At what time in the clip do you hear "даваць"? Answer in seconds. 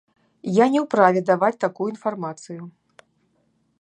1.29-1.61